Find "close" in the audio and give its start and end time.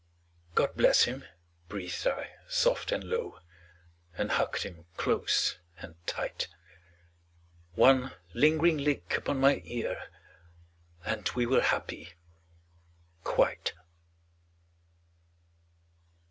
4.97-5.59